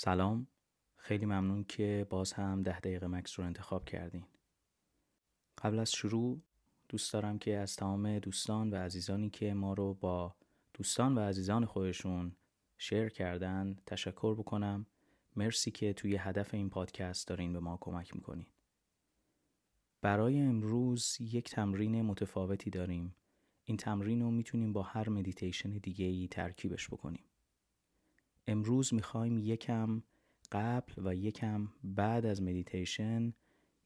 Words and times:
سلام. 0.00 0.46
خیلی 0.96 1.26
ممنون 1.26 1.64
که 1.64 2.06
باز 2.10 2.32
هم 2.32 2.62
ده 2.62 2.80
دقیقه 2.80 3.06
مکس 3.06 3.38
رو 3.38 3.46
انتخاب 3.46 3.84
کردین. 3.84 4.24
قبل 5.62 5.78
از 5.78 5.92
شروع 5.92 6.40
دوست 6.88 7.12
دارم 7.12 7.38
که 7.38 7.56
از 7.56 7.76
تمام 7.76 8.18
دوستان 8.18 8.70
و 8.70 8.76
عزیزانی 8.76 9.30
که 9.30 9.54
ما 9.54 9.74
رو 9.74 9.94
با 9.94 10.34
دوستان 10.74 11.18
و 11.18 11.20
عزیزان 11.20 11.64
خودشون 11.64 12.32
شیر 12.76 13.08
کردن 13.08 13.76
تشکر 13.86 14.34
بکنم. 14.34 14.86
مرسی 15.36 15.70
که 15.70 15.92
توی 15.92 16.16
هدف 16.16 16.54
این 16.54 16.70
پادکست 16.70 17.28
دارین 17.28 17.52
به 17.52 17.60
ما 17.60 17.78
کمک 17.80 18.16
می‌کنین. 18.16 18.46
برای 20.02 20.40
امروز 20.40 21.16
یک 21.20 21.50
تمرین 21.50 22.02
متفاوتی 22.02 22.70
داریم. 22.70 23.14
این 23.64 23.76
تمرین 23.76 24.22
رو 24.22 24.30
می‌تونیم 24.30 24.72
با 24.72 24.82
هر 24.82 25.08
مدیتیشن 25.08 25.70
دیگه 25.70 26.06
ای 26.06 26.28
ترکیبش 26.28 26.88
بکنیم. 26.88 27.24
امروز 28.48 28.94
می‌خوایم 28.94 29.38
یکم 29.38 30.02
قبل 30.52 30.92
و 30.96 31.14
یکم 31.14 31.68
بعد 31.84 32.26
از 32.26 32.42
مدیتیشن 32.42 33.32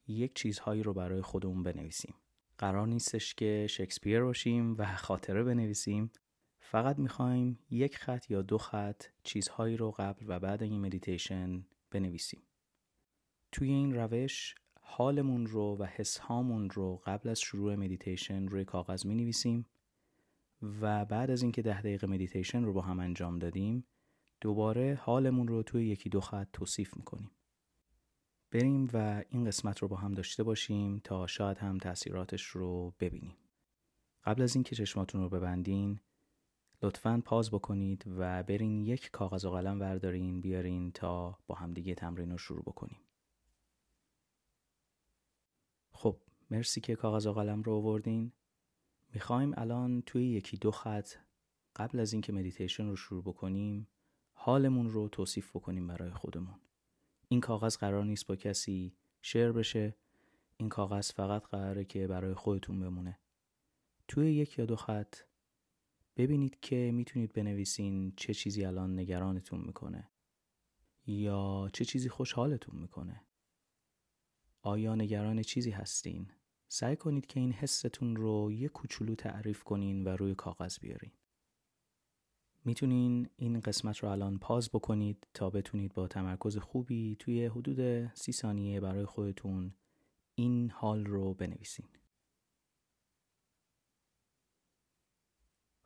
یک 0.06 0.34
چیزهایی 0.34 0.82
رو 0.82 0.94
برای 0.94 1.22
خودمون 1.22 1.62
بنویسیم. 1.62 2.14
قرار 2.58 2.86
نیستش 2.86 3.34
که 3.34 3.66
شکسپیر 3.70 4.22
باشیم 4.22 4.74
و 4.78 4.96
خاطره 4.96 5.44
بنویسیم. 5.44 6.10
فقط 6.60 6.98
می‌خوایم 6.98 7.58
یک 7.70 7.96
خط 7.96 8.30
یا 8.30 8.42
دو 8.42 8.58
خط 8.58 9.04
چیزهایی 9.24 9.76
رو 9.76 9.90
قبل 9.90 10.24
و 10.28 10.40
بعد 10.40 10.62
این 10.62 10.80
مدیتیشن 10.80 11.66
بنویسیم. 11.90 12.42
توی 13.52 13.68
این 13.68 13.94
روش 13.94 14.54
حالمون 14.80 15.46
رو 15.46 15.76
و 15.76 15.84
حسهامون 15.84 16.70
رو 16.70 17.02
قبل 17.06 17.28
از 17.28 17.40
شروع 17.40 17.74
مدیتیشن 17.74 18.48
روی 18.48 18.64
کاغذ 18.64 19.06
می 19.06 19.14
نویسیم 19.14 19.66
و 20.80 21.04
بعد 21.04 21.30
از 21.30 21.42
اینکه 21.42 21.62
ده 21.62 21.80
دقیقه 21.80 22.06
مدیتیشن 22.06 22.64
رو 22.64 22.72
با 22.72 22.80
هم 22.80 23.00
انجام 23.00 23.38
دادیم 23.38 23.84
دوباره 24.42 25.00
حالمون 25.02 25.48
رو 25.48 25.62
توی 25.62 25.88
یکی 25.88 26.08
دو 26.08 26.20
خط 26.20 26.48
توصیف 26.52 26.96
می‌کنیم. 26.96 27.30
بریم 28.50 28.90
و 28.92 29.24
این 29.28 29.44
قسمت 29.44 29.78
رو 29.78 29.88
با 29.88 29.96
هم 29.96 30.12
داشته 30.12 30.42
باشیم 30.42 30.98
تا 30.98 31.26
شاید 31.26 31.58
هم 31.58 31.78
تاثیراتش 31.78 32.42
رو 32.42 32.94
ببینیم. 33.00 33.36
قبل 34.24 34.42
از 34.42 34.56
اینکه 34.56 34.76
چشماتون 34.76 35.20
رو 35.20 35.28
ببندین 35.28 36.00
لطفا 36.82 37.22
پاز 37.24 37.50
بکنید 37.50 38.04
و 38.06 38.42
برین 38.42 38.80
یک 38.80 39.10
کاغذ 39.10 39.44
و 39.44 39.50
قلم 39.50 39.80
وردارین 39.80 40.40
بیارین 40.40 40.92
تا 40.92 41.38
با 41.46 41.54
همدیگه 41.54 41.94
تمرین 41.94 42.30
رو 42.30 42.38
شروع 42.38 42.62
بکنیم. 42.62 43.00
خب 45.92 46.20
مرسی 46.50 46.80
که 46.80 46.96
کاغذ 46.96 47.26
و 47.26 47.32
قلم 47.32 47.62
رو 47.62 47.72
آوردین. 47.72 48.32
می‌خوایم 49.14 49.54
الان 49.56 50.02
توی 50.02 50.28
یکی 50.28 50.56
دو 50.56 50.70
خط 50.70 51.08
قبل 51.76 52.00
از 52.00 52.12
اینکه 52.12 52.32
مدیتیشن 52.32 52.86
رو 52.86 52.96
شروع 52.96 53.22
بکنیم 53.22 53.88
حالمون 54.44 54.90
رو 54.90 55.08
توصیف 55.08 55.56
بکنیم 55.56 55.86
برای 55.86 56.10
خودمون 56.10 56.60
این 57.28 57.40
کاغذ 57.40 57.76
قرار 57.76 58.04
نیست 58.04 58.26
با 58.26 58.36
کسی 58.36 58.96
شیر 59.22 59.52
بشه 59.52 59.96
این 60.56 60.68
کاغذ 60.68 61.12
فقط 61.12 61.42
قراره 61.42 61.84
که 61.84 62.06
برای 62.06 62.34
خودتون 62.34 62.80
بمونه 62.80 63.18
توی 64.08 64.34
یک 64.34 64.58
یا 64.58 64.66
دو 64.66 64.76
خط 64.76 65.16
ببینید 66.16 66.60
که 66.60 66.90
می‌تونید 66.94 67.32
بنویسین 67.32 68.12
چه 68.16 68.34
چیزی 68.34 68.64
الان 68.64 68.98
نگرانتون 68.98 69.60
می‌کنه 69.60 70.10
یا 71.06 71.70
چه 71.72 71.84
چیزی 71.84 72.08
خوشحالتون 72.08 72.78
می‌کنه 72.78 73.24
آیا 74.62 74.94
نگران 74.94 75.42
چیزی 75.42 75.70
هستین؟ 75.70 76.30
سعی 76.68 76.96
کنید 76.96 77.26
که 77.26 77.40
این 77.40 77.52
حستون 77.52 78.16
رو 78.16 78.52
یه 78.52 78.68
کوچولو 78.68 79.14
تعریف 79.14 79.62
کنین 79.62 80.04
و 80.04 80.08
روی 80.08 80.34
کاغذ 80.34 80.78
بیارین. 80.78 81.12
می‌تونین 82.64 83.28
این 83.36 83.60
قسمت 83.60 83.98
رو 83.98 84.08
الان 84.08 84.38
پاز 84.38 84.70
بکنید 84.70 85.26
تا 85.34 85.50
بتونید 85.50 85.92
با 85.94 86.08
تمرکز 86.08 86.56
خوبی 86.56 87.16
توی 87.18 87.46
حدود 87.46 88.06
سی 88.14 88.32
ثانیه 88.32 88.80
برای 88.80 89.04
خودتون 89.04 89.74
این 90.34 90.70
حال 90.70 91.04
رو 91.04 91.34
بنویسین. 91.34 91.88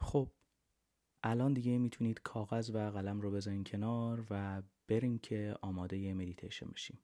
خب 0.01 0.31
الان 1.23 1.53
دیگه 1.55 1.79
می‌تونید 1.79 2.21
کاغذ 2.23 2.71
و 2.75 2.91
قلم 2.91 3.21
رو 3.21 3.31
بذارین 3.31 3.65
کنار 3.65 4.27
و 4.31 4.63
بریم 4.89 5.19
که 5.19 5.57
آماده 5.63 6.15
مدیتیشن 6.15 6.71
بشیم. 6.71 6.99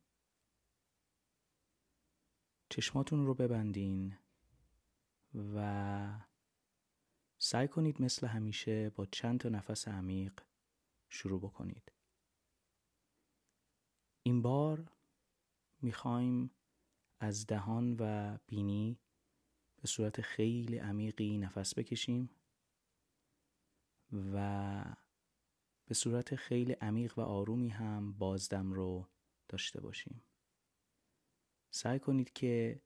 چشماتون 2.68 3.26
رو 3.26 3.34
ببندین 3.34 4.16
و 5.34 6.31
سعی 7.44 7.68
کنید 7.68 8.02
مثل 8.02 8.26
همیشه 8.26 8.90
با 8.90 9.06
چند 9.06 9.40
تا 9.40 9.48
نفس 9.48 9.88
عمیق 9.88 10.40
شروع 11.08 11.40
بکنید. 11.40 11.92
این 14.22 14.42
بار 14.42 14.92
می‌خوایم 15.80 16.50
از 17.20 17.46
دهان 17.46 17.96
و 18.00 18.38
بینی 18.46 19.00
به 19.76 19.88
صورت 19.88 20.20
خیلی 20.20 20.78
عمیقی 20.78 21.38
نفس 21.38 21.78
بکشیم 21.78 22.30
و 24.12 24.84
به 25.86 25.94
صورت 25.94 26.34
خیلی 26.34 26.72
عمیق 26.72 27.18
و 27.18 27.20
آرومی 27.20 27.68
هم 27.68 28.12
بازدم 28.12 28.72
رو 28.72 29.08
داشته 29.48 29.80
باشیم. 29.80 30.22
سعی 31.70 31.98
کنید 31.98 32.32
که 32.32 32.82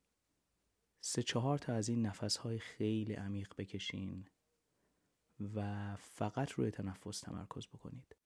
سه 1.00 1.22
چهار 1.22 1.58
تا 1.58 1.72
از 1.72 1.88
این 1.88 2.06
نفس 2.06 2.36
های 2.36 2.58
خیلی 2.58 3.14
عمیق 3.14 3.54
بکشین 3.58 4.28
و 5.40 5.96
فقط 5.96 6.50
روی 6.50 6.70
تنفس 6.70 7.20
تمرکز 7.20 7.66
بکنید. 7.66 8.16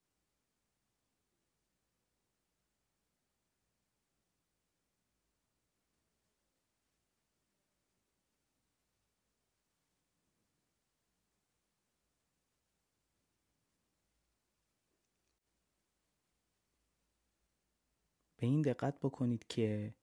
به 18.37 18.47
این 18.47 18.61
دقت 18.61 18.99
بکنید 18.99 19.47
که 19.47 19.95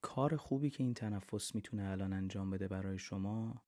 کار 0.00 0.36
خوبی 0.36 0.70
که 0.70 0.82
این 0.84 0.94
تنفس 0.94 1.54
می‌تونه 1.54 1.88
الان 1.90 2.12
انجام 2.12 2.50
بده 2.50 2.68
برای 2.68 2.98
شما 2.98 3.62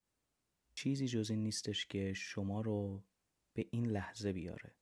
چیزی 0.75 1.07
جز 1.07 1.29
این 1.29 1.43
نیستش 1.43 1.85
که 1.85 2.13
شما 2.13 2.61
رو 2.61 3.03
به 3.53 3.67
این 3.71 3.85
لحظه 3.85 4.33
بیاره. 4.33 4.75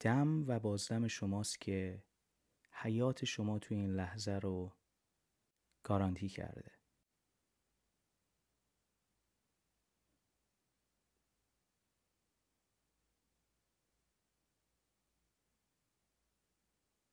دم 0.00 0.44
و 0.48 0.60
بازدم 0.60 1.08
شماست 1.08 1.60
که 1.60 2.04
حیات 2.72 3.24
شما 3.24 3.58
توی 3.58 3.76
این 3.76 3.90
لحظه 3.90 4.32
رو 4.32 4.76
گارانتی 5.82 6.28
کرده. 6.28 6.72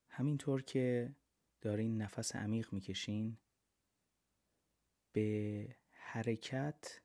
همینطور 0.09 0.61
که 0.61 1.15
دارین 1.61 2.01
نفس 2.01 2.35
عمیق 2.35 2.73
می‌کشین 2.73 3.37
به 5.17 5.75
حرکت 5.91 7.01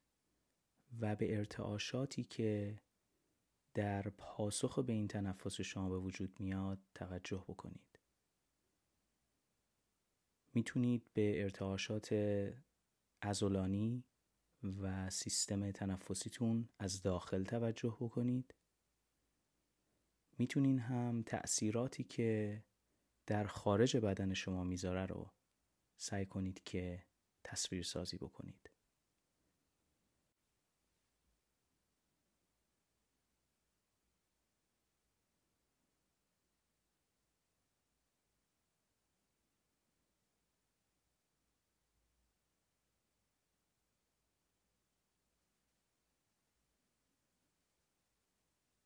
و 1.00 1.17
به 1.17 1.37
ارتعاشاتی 1.37 2.25
که 2.25 2.81
در 3.75 4.03
پاسخ 4.03 4.78
به 4.78 4.93
این 4.93 5.09
تنفس 5.09 5.61
شما 5.61 5.89
به 5.89 5.99
وجود 5.99 6.41
میاد 6.41 6.78
توجه 6.95 7.45
بکنید. 7.49 7.99
می‌تونید 10.55 11.11
به 11.15 11.43
ارتعاشات 11.43 12.15
ازولانی 13.23 14.05
و 14.62 15.11
سیستم 15.11 15.71
تنفسیتون 15.71 16.69
از 16.79 17.03
داخل 17.03 17.44
توجه 17.44 17.97
بکنید. 18.00 18.55
می‌تونین 20.38 20.79
هم 20.79 21.23
تأثیراتی 21.23 22.05
که 22.05 22.62
در 23.26 23.44
خارج 23.44 23.97
بدن 23.97 24.35
شما 24.35 24.64
می‌ذاره 24.64 25.06
رو 25.06 25.32
سعی 25.97 26.26
کنید 26.26 26.64
که 26.64 27.12
تصویر 27.44 27.83
سازی 27.83 28.17
بکنید. 28.17 28.71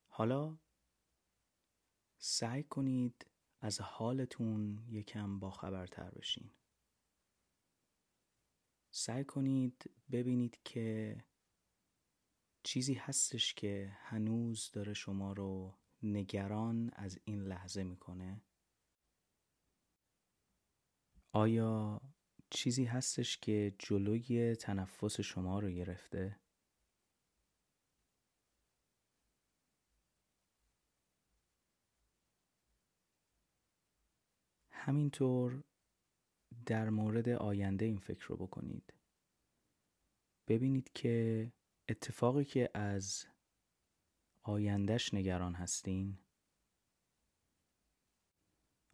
حالا 0.09 0.59
سعی 2.19 2.63
کنید 2.63 3.27
از 3.61 3.81
حالتون 3.81 4.85
یکم 4.89 5.39
با 5.39 5.51
خبرتر 5.51 6.11
بشین. 6.11 6.51
سعی 8.99 9.25
کنید 9.25 9.91
ببینید 10.13 10.59
که 10.65 11.17
چیزی 12.63 12.95
هستش 12.95 13.55
که 13.55 13.97
هنوز 14.01 14.71
داره 14.73 14.95
شما 14.95 15.33
رو 15.33 15.75
نگران 16.03 16.91
از 16.95 17.19
این 17.25 17.43
لحظه 17.43 17.85
می‌کنه؟ 17.85 18.41
آیا 21.33 22.01
چیزی 22.51 22.85
هستش 22.85 23.39
که 23.39 23.75
جلوی 23.79 24.55
تنفس 24.55 25.21
شما 25.21 25.59
رو 25.59 25.71
گرفته؟ 25.71 26.41
همینطور 34.71 35.65
در 36.67 36.91
مورد 36.91 37.29
آینده 37.29 37.85
این 37.85 37.99
فکر 37.99 38.27
رو 38.27 38.37
بکنید 38.37 38.95
ببینید 40.49 40.91
که 40.93 41.53
اتفاقی 41.89 42.45
که 42.45 42.71
از 42.75 43.27
آیندهش 44.43 45.15
نگران 45.15 45.55
هستین 45.55 46.19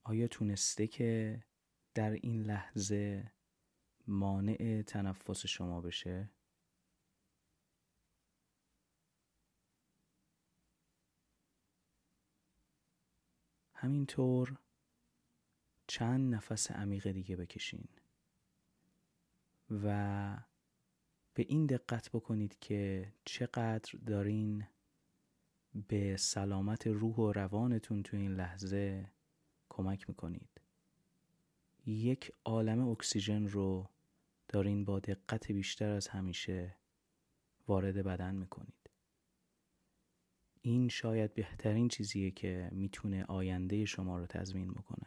آیا 0.04 0.28
تونسته 0.28 0.86
که 0.86 1.42
در 1.94 2.10
این 2.10 2.42
لحظه 2.42 3.32
مانع 4.06 4.82
تنفس 4.86 5.46
شما 5.46 5.80
بشه؟ 5.80 6.30
همینطور 13.74 14.58
چند 15.93 16.35
نفس 16.35 16.71
عمیق 16.71 17.11
دیگه 17.12 17.37
بکشین. 17.37 17.89
و 19.71 20.37
به 21.35 21.43
این 21.49 21.67
دقت 21.67 22.11
بکنید 22.11 22.59
که 22.59 23.12
چقدر 23.25 23.93
دارین 24.06 24.67
به 25.89 26.17
سلامت 26.17 26.87
روح 26.87 27.17
و 27.17 27.33
روانتون 27.33 28.03
تو 28.03 28.17
این 28.17 28.35
لحظه 28.35 29.11
کمک 29.69 30.09
می‌کنید. 30.09 30.61
یک 31.87 32.33
عالم 32.44 32.89
اکسیژن 32.89 33.47
رو 33.47 33.89
دارین 34.49 34.85
با 34.85 35.00
دقت 35.00 35.53
بیشتر 35.53 35.91
از 35.91 36.09
همیشه 36.09 36.77
وارد 37.69 37.97
بدن 37.97 38.35
می‌کنید. 38.35 38.91
این 40.62 40.89
شاید 40.89 41.35
بهترین 41.35 41.89
چیزیه 41.89 42.31
که 42.31 42.69
می‌تونه 42.73 43.25
آینده 43.25 43.85
شما 43.85 44.19
رو 44.19 44.27
تضمین 44.27 44.71
بکنه. 44.73 45.01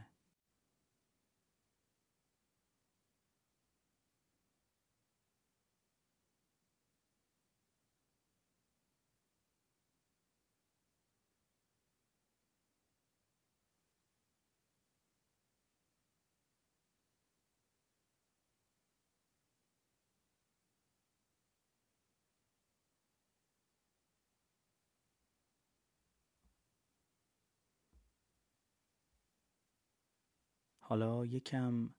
حالا 30.87 31.25
یکم 31.25 31.95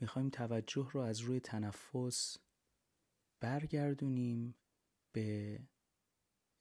می‌خوایم 0.00 0.30
توجه 0.30 0.90
رو 0.92 1.00
از 1.00 1.20
روی 1.20 1.40
تنفس 1.40 2.36
برگردونیم 3.40 4.54
به 5.12 5.58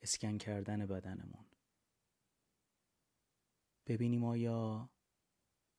اسکن 0.01 0.37
کردن 0.37 0.85
بدنمون. 0.85 1.45
ببینیم 3.87 4.23
آیا 4.23 4.89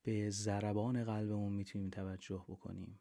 به 0.03 0.29
ضربان 0.29 1.03
قلبمون 1.03 1.53
می‌تونیم 1.53 1.89
توجه 1.89 2.45
بکنیم. 2.47 2.99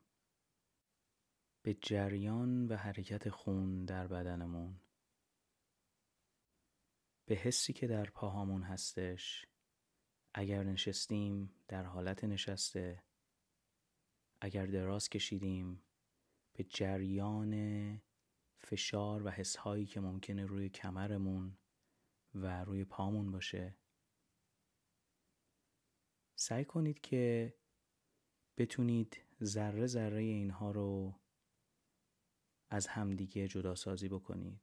به 1.62 1.75
جریان 1.75 2.67
و 2.67 2.77
حرکت 2.77 3.31
خون 3.31 3.85
در 3.85 4.06
بدنمون. 4.06 4.81
به 7.27 7.35
حسی 7.35 7.73
که 7.73 7.87
در 7.87 8.11
پاهامون 8.11 8.62
هستش. 8.62 9.47
اگر 10.34 10.62
نشستیم 10.62 11.55
در 11.69 11.84
حالت 11.84 12.25
نشسته 12.25 13.02
اگر 14.40 14.67
دراز 14.67 15.08
کشیدیم 15.08 15.82
به 16.52 16.64
جریان 16.64 18.02
فشار 18.58 19.23
و 19.23 19.31
حسهایی 19.31 19.87
که 19.87 20.00
ممکنه 20.00 20.46
روی 20.46 20.69
کمرمون 20.69 21.58
و 22.34 22.64
روی 22.64 22.84
پامون 22.84 23.32
باشه 23.32 23.76
سعی 26.34 26.64
کنید 26.64 27.00
که 27.00 27.55
بتونید 28.56 29.19
ذره 29.43 29.87
ذره 29.87 30.23
اینها 30.23 30.70
رو 30.70 31.20
از 32.70 32.87
همدیگه 32.87 33.49
جدا 33.49 33.75
سازی 33.75 34.08
بکنید. 34.08 34.61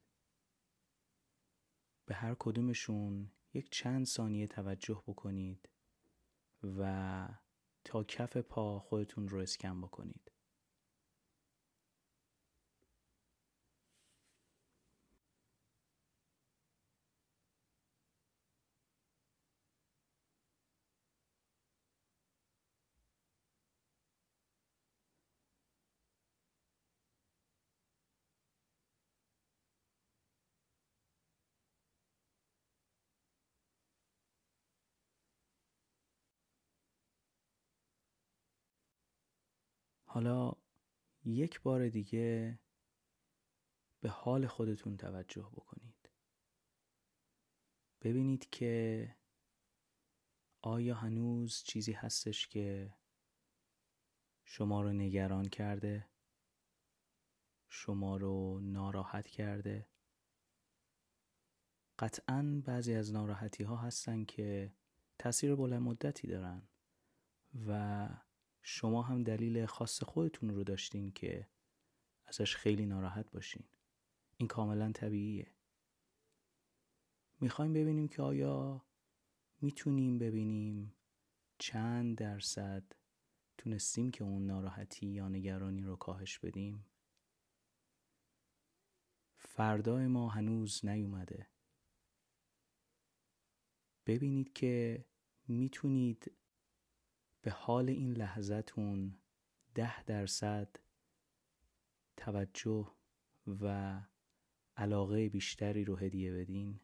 به 2.06 2.16
هر 2.16 2.36
کدومشون 2.40 3.32
یک 3.54 3.72
چند 3.72 4.06
ثانیه 4.06 4.48
توجه 4.48 5.04
بکنید 5.08 5.70
و 6.64 7.28
تا 7.84 8.04
کف 8.04 8.38
پا 8.38 8.80
خودتون 8.80 9.28
رو 9.28 9.40
اسکن 9.40 9.82
بکنید. 9.82 10.32
حالا 40.20 40.54
یک 41.26 41.62
بار 41.62 41.90
دیگه 41.90 42.60
به 44.00 44.10
حال 44.10 44.48
خودتون 44.48 44.98
توجه 44.98 45.50
بکنید. 45.54 46.10
ببینید 48.02 48.50
که 48.50 49.16
آیا 50.62 50.96
هنوز 50.96 51.64
چیزی 51.64 51.92
هستش 51.92 52.48
که 52.48 52.94
شما 54.44 54.82
رو 54.82 54.94
نگران 54.94 55.46
کرده؟ 55.46 56.10
شما 57.70 58.18
رو 58.18 58.60
ناراحت 58.60 59.28
کرده؟ 59.28 59.90
قطعا 62.00 62.62
بعضی 62.66 62.94
از 62.94 63.14
ناراحتی 63.14 63.64
ها 63.64 63.76
هستن 63.76 64.26
که 64.26 64.74
تاثیر 65.20 65.56
بلند 65.56 65.82
مدتی 65.82 66.28
دارن 66.28 66.68
و 67.68 68.10
شما 68.62 69.02
هم 69.02 69.24
دلیل 69.24 69.66
خاص 69.66 70.04
خودتون 70.04 70.50
رو 70.50 70.64
داشتین 70.64 71.12
که 71.12 71.48
ازش 72.26 72.56
خیلی 72.56 72.86
ناراحت 72.86 73.32
باشین. 73.32 73.64
این 74.38 74.48
کاملا 74.48 74.92
طبیعیه. 74.92 75.56
می‌خوایم 77.40 77.74
ببینیم 77.74 78.08
که 78.08 78.22
آیا 78.22 78.86
می‌تونیم 79.62 80.18
ببینیم 80.18 80.96
چند 81.58 82.18
درصد 82.18 82.84
تونستیم 83.58 84.12
که 84.12 84.24
اون 84.24 84.46
ناراحتی 84.46 85.08
یا 85.08 85.28
نگرانی 85.28 85.82
رو 85.82 85.96
کاهش 85.96 86.40
بدیم. 86.40 86.86
فردای 89.38 90.08
ما 90.08 90.30
هنوز 90.30 90.86
نیومده. 90.86 91.48
ببینید 94.06 94.54
که 94.54 95.06
می‌تونید 95.48 96.32
به 97.42 97.52
حال 97.52 97.90
این 97.90 98.14
لحظتون 98.14 99.16
ده 99.76 100.04
درصد 100.04 100.76
توجه 102.18 102.88
و 103.62 103.96
علاقه 104.78 105.30
بیشتری 105.30 105.86
رو 105.86 105.96
هدیه 105.96 106.34
بدین. 106.34 106.80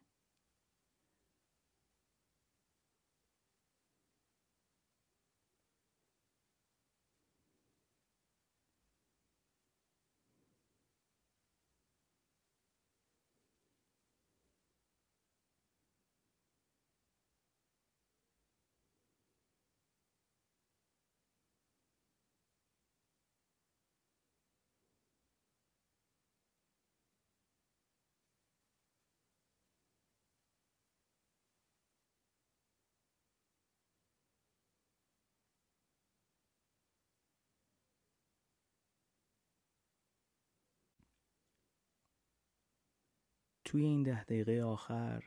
توی 43.76 43.84
این 43.84 44.02
ده 44.02 44.24
دقیقه 44.24 44.62
آخر 44.62 45.24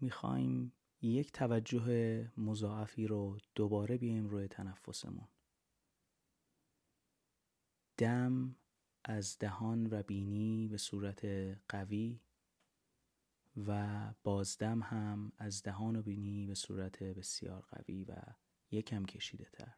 می‌خوایم 0.00 0.72
یک 1.00 1.32
توجه 1.32 2.30
مضاعفی 2.36 3.06
رو 3.06 3.38
دوباره 3.54 3.98
بیایم 3.98 4.26
روی 4.26 4.48
تنفسمون. 4.48 5.28
دم 7.96 8.56
از 9.04 9.38
دهان 9.38 9.86
و 9.90 10.02
بینی 10.02 10.68
به 10.68 10.76
صورت 10.76 11.24
قوی 11.68 12.20
و 13.66 13.98
بازدم 14.24 14.82
هم 14.82 15.32
از 15.38 15.62
دهان 15.62 15.96
و 15.96 16.02
بینی 16.02 16.46
به 16.46 16.54
صورت 16.54 17.02
بسیار 17.02 17.60
قوی 17.60 18.04
و 18.04 18.14
یکم 18.70 19.04
کشیده 19.04 19.48
تر 19.52 19.74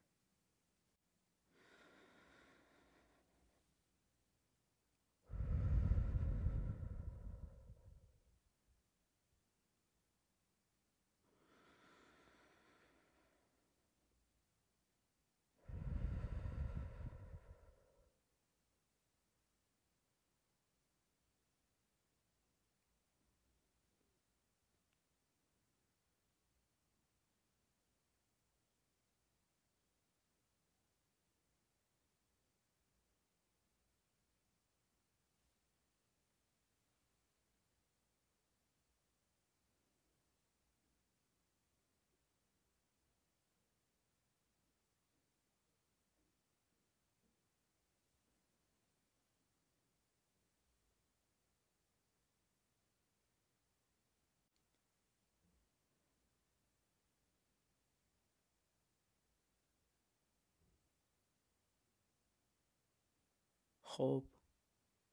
خب 63.98 64.24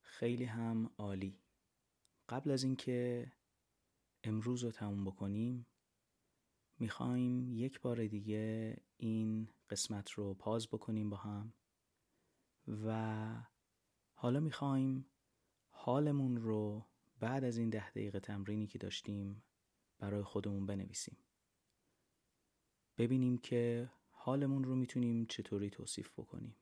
خیلی 0.02 0.44
هم 0.44 0.90
عالی. 0.98 1.40
قبل 2.30 2.52
از 2.52 2.64
اینکه 2.64 3.32
امروز 4.24 4.64
رو 4.64 4.72
تموم 4.72 5.06
بکنیم 5.06 5.68
می‌خوایم 6.80 7.54
یک 7.54 7.82
بار 7.82 8.08
دیگه 8.08 8.78
این 8.98 9.50
قسمت 9.70 10.12
رو 10.12 10.34
پاز 10.34 10.68
بکنیم 10.68 11.10
با 11.10 11.18
هم 11.18 11.54
و 12.68 13.26
حالا 14.14 14.40
می‌خوایم 14.40 15.06
حالمون 15.70 16.38
رو 16.38 16.86
بعد 17.20 17.44
از 17.44 17.58
این 17.58 17.70
ده 17.70 17.90
دقیقه 17.90 18.20
تمرینی 18.20 18.68
که 18.68 18.78
داشتیم 18.78 19.44
برای 20.00 20.24
خودمون 20.24 20.66
بنویسیم. 20.66 21.18
ببینیم 22.98 23.38
که 23.38 23.92
حالمون 24.10 24.64
رو 24.64 24.76
می‌تونیم 24.76 25.26
چطوری 25.26 25.70
توصیف 25.70 26.12
بکنیم. 26.20 26.56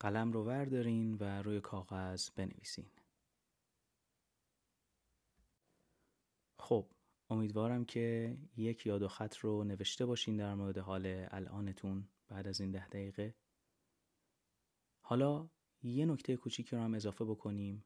قلم 0.00 0.32
رو 0.32 0.44
وردارین 0.44 1.14
و 1.14 1.42
روی 1.42 1.60
کاغذ 1.60 2.30
بنویسین. 2.30 2.90
خب 6.58 6.86
امیدوارم 7.30 7.84
که 7.84 8.36
یک 8.56 8.86
یاد 8.86 9.02
و 9.02 9.08
خط 9.08 9.36
رو 9.36 9.64
نوشته 9.64 10.06
باشین 10.06 10.36
در 10.36 10.54
مورد 10.54 10.78
حال 10.78 11.26
الانتون 11.30 12.08
بعد 12.28 12.46
از 12.46 12.60
این 12.60 12.70
ده 12.70 12.88
دقیقه. 12.88 13.34
حالا 15.00 15.48
یه 15.82 16.06
نکته 16.06 16.36
کوچیکی 16.36 16.76
رو 16.76 16.82
هم 16.82 16.94
اضافه 16.94 17.24
بکنیم 17.24 17.84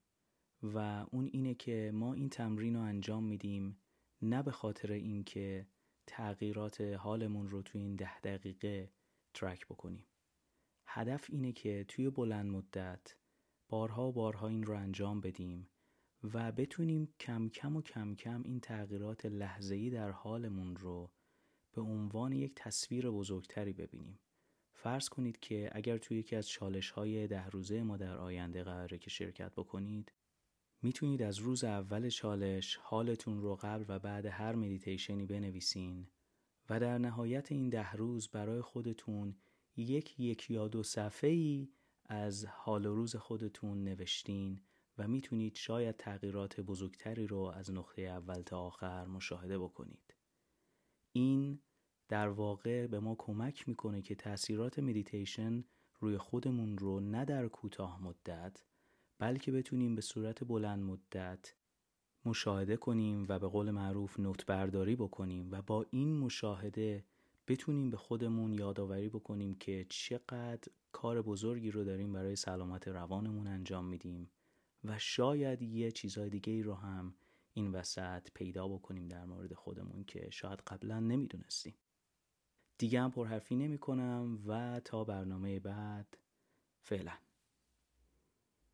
و 0.62 1.06
اون 1.10 1.30
اینه 1.32 1.54
که 1.54 1.90
ما 1.94 2.14
این 2.14 2.28
تمرین 2.28 2.74
رو 2.74 2.80
انجام 2.82 3.24
میدیم 3.24 3.82
نه 4.22 4.42
به 4.42 4.50
خاطر 4.50 4.92
اینکه 4.92 5.66
تغییرات 6.06 6.80
حالمون 6.80 7.48
رو 7.48 7.62
تو 7.62 7.78
این 7.78 7.96
ده 7.96 8.20
دقیقه 8.20 8.92
ترک 9.34 9.66
بکنیم 9.66 10.06
هدف 10.96 11.26
اینه 11.28 11.52
که 11.52 11.84
توی 11.88 12.10
بلند 12.10 12.50
مدت 12.50 13.16
بارها 13.68 14.08
و 14.08 14.12
بارها 14.12 14.48
این 14.48 14.62
رو 14.62 14.76
انجام 14.76 15.20
بدیم 15.20 15.68
و 16.34 16.52
بتونیم 16.52 17.14
کم 17.20 17.48
کم 17.48 17.76
و 17.76 17.82
کم 17.82 18.14
کم 18.14 18.42
این 18.42 18.60
تغییرات 18.60 19.26
لحظه‌ای 19.26 19.90
در 19.90 20.10
حالمون 20.10 20.76
رو 20.76 21.10
به 21.72 21.80
عنوان 21.80 22.32
یک 22.32 22.52
تصویر 22.56 23.10
بزرگتری 23.10 23.72
ببینیم. 23.72 24.20
فرض 24.72 25.08
کنید 25.08 25.40
که 25.40 25.70
اگر 25.72 25.98
توی 25.98 26.18
یکی 26.18 26.36
از 26.36 26.48
چالش 26.48 26.90
های 26.90 27.26
ده 27.26 27.46
روزه 27.46 27.82
ما 27.82 27.96
در 27.96 28.16
آینده 28.16 28.64
قراره 28.64 28.98
که 28.98 29.10
شرکت 29.10 29.52
بکنید 29.52 30.12
می‌تونید 30.82 31.22
از 31.22 31.38
روز 31.38 31.64
اول 31.64 32.08
چالش 32.08 32.76
حالتون 32.76 33.40
رو 33.40 33.56
قبل 33.56 33.84
و 33.88 33.98
بعد 33.98 34.26
هر 34.26 34.54
مدیتیشنی 34.54 35.26
بنویسین 35.26 36.08
و 36.70 36.80
در 36.80 36.98
نهایت 36.98 37.52
این 37.52 37.68
ده 37.68 37.92
روز 37.92 38.28
برای 38.28 38.60
خودتون 38.60 39.36
یک 39.76 40.20
یک 40.20 40.50
یا 40.50 40.68
دو 40.68 40.82
صفحه 40.82 41.30
ای 41.30 41.68
از 42.04 42.44
حال 42.44 42.86
و 42.86 42.94
روز 42.94 43.16
خودتون 43.16 43.84
نوشتین 43.84 44.60
و 44.98 45.08
می‌تونید 45.08 45.54
شاید 45.54 45.96
تغییرات 45.96 46.60
بزرگتری 46.60 47.26
رو 47.26 47.38
از 47.38 47.70
نقطه 47.70 48.02
اول 48.02 48.42
تا 48.42 48.60
آخر 48.60 49.06
مشاهده 49.06 49.58
بکنید. 49.58 50.14
این 51.12 51.62
در 52.08 52.28
واقع 52.28 52.86
به 52.86 53.00
ما 53.00 53.14
کمک 53.18 53.68
می‌کنه 53.68 54.02
که 54.02 54.14
تاثیرات 54.14 54.78
مدیتیشن 54.78 55.64
روی 56.00 56.18
خودمون 56.18 56.78
رو 56.78 57.00
نه 57.00 57.24
در 57.24 57.48
کوتاه 57.48 58.02
مدت 58.02 58.64
بلکه 59.18 59.52
بتونیم 59.52 59.94
به 59.94 60.00
صورت 60.00 60.44
بلند 60.44 60.82
مدت 60.82 61.54
مشاهده 62.24 62.76
کنیم 62.76 63.26
و 63.28 63.38
به 63.38 63.48
قول 63.48 63.70
معروف 63.70 64.20
نوت 64.20 64.46
برداری 64.46 64.96
بکنیم 64.96 65.48
و 65.50 65.62
با 65.62 65.86
این 65.90 66.16
مشاهده 66.18 67.04
بتونیم 67.48 67.90
به 67.90 67.96
خودمون 67.96 68.52
یادآوری 68.52 69.08
بکنیم 69.08 69.54
که 69.54 69.86
چقدر 69.88 70.72
کار 70.92 71.22
بزرگی 71.22 71.70
رو 71.70 71.84
داریم 71.84 72.12
برای 72.12 72.36
سلامت 72.36 72.88
روانمون 72.88 73.46
انجام 73.46 73.84
میدیم 73.84 74.30
و 74.84 74.98
شاید 74.98 75.62
یه 75.62 75.92
چیزای 75.92 76.30
دیگه 76.30 76.52
ای 76.52 76.62
رو 76.62 76.74
هم 76.74 77.14
این 77.52 77.72
وسط 77.72 78.28
پیدا 78.34 78.68
بکنیم 78.68 79.08
در 79.08 79.24
مورد 79.24 79.54
خودمون 79.54 80.04
که 80.04 80.30
شاید 80.30 80.58
قبلا 80.66 81.00
نمی‌دونستیم. 81.00 81.74
دیگه 82.78 83.00
هم 83.00 83.10
پرحرفی 83.10 83.56
نمی 83.56 83.78
کنم 83.78 84.38
و 84.46 84.80
تا 84.84 85.04
برنامه 85.04 85.60
بعد 85.60 86.18
فعلا. 86.82 87.12